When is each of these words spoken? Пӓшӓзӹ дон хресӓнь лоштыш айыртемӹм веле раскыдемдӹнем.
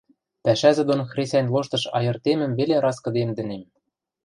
Пӓшӓзӹ 0.43 0.83
дон 0.89 1.01
хресӓнь 1.11 1.51
лоштыш 1.53 1.83
айыртемӹм 1.97 2.51
веле 2.59 2.75
раскыдемдӹнем. 2.85 3.63